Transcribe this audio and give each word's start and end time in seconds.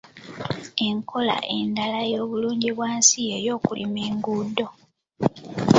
Enkola 0.87 1.35
endala 1.57 1.97
eya 2.07 2.21
bulungibwansi 2.29 3.17
ye 3.29 3.37
y'okulima 3.45 3.99
enguudo. 4.09 4.65